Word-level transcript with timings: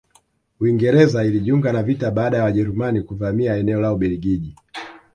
Uingereza 0.59 1.25
ilijiunga 1.25 1.73
na 1.73 1.83
vita 1.83 2.11
baada 2.11 2.37
ya 2.37 2.43
Wajerumani 2.43 3.01
kuvamia 3.01 3.57
eneo 3.57 3.81
la 3.81 3.93
Ubelgiji 3.93 4.55